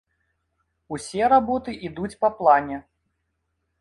[0.95, 2.77] Усе работы ідуць па плане.